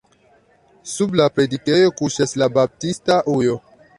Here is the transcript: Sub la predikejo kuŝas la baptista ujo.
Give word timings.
Sub 0.93 1.17
la 1.19 1.27
predikejo 1.35 1.93
kuŝas 2.01 2.35
la 2.43 2.49
baptista 2.57 3.21
ujo. 3.37 3.63